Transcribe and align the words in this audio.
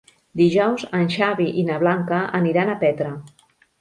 Dijous 0.39 0.85
en 0.99 1.03
Xavi 1.15 1.47
i 1.63 1.65
na 1.67 1.77
Blanca 1.85 2.23
aniran 2.41 2.73
a 2.73 2.77
Petra. 2.85 3.13